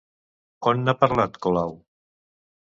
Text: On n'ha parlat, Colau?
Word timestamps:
On 0.71 0.81
n'ha 0.85 0.95
parlat, 1.03 1.37
Colau? 1.47 1.77